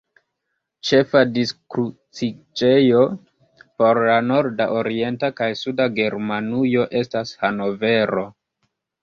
Ĉefa 0.91 1.19
diskruciĝejo 1.33 3.03
por 3.83 4.01
la 4.09 4.17
norda, 4.31 4.67
orienta 4.81 5.31
kaj 5.43 5.51
suda 5.61 5.89
Germanujo 6.01 6.89
estas 7.03 7.37
Hannovero. 7.45 8.27